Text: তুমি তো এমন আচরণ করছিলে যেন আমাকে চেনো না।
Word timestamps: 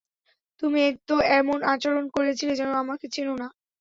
তুমি 0.61 0.79
তো 1.07 1.15
এমন 1.31 1.59
আচরণ 1.73 2.05
করছিলে 2.15 2.53
যেন 2.59 2.69
আমাকে 2.83 3.05
চেনো 3.15 3.33
না। 3.35 3.47